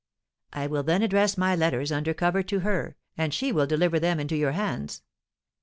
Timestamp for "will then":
0.65-1.03